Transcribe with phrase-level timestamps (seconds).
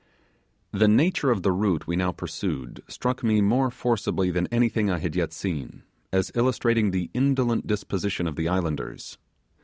[0.71, 4.97] The nature of the route we now pursued struck me more forcibly than anything I
[4.97, 9.19] had yet seen, as illustrating the indolent disposition of the islanders.